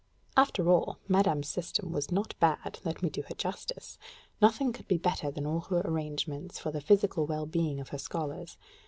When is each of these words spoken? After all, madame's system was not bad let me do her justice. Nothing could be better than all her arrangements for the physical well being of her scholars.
After 0.35 0.67
all, 0.67 0.97
madame's 1.07 1.47
system 1.47 1.91
was 1.91 2.11
not 2.11 2.33
bad 2.39 2.79
let 2.83 3.03
me 3.03 3.09
do 3.11 3.21
her 3.29 3.35
justice. 3.35 3.99
Nothing 4.41 4.73
could 4.73 4.87
be 4.87 4.97
better 4.97 5.29
than 5.29 5.45
all 5.45 5.59
her 5.69 5.81
arrangements 5.85 6.57
for 6.57 6.71
the 6.71 6.81
physical 6.81 7.27
well 7.27 7.45
being 7.45 7.79
of 7.79 7.89
her 7.89 7.99
scholars. 7.99 8.57